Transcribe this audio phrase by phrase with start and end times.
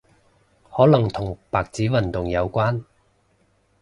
[0.75, 2.85] 可能同白紙運動有關